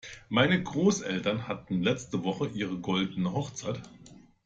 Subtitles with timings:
[0.29, 3.83] Meine Großeltern hatten letzte Woche ihre goldene Hochzeit.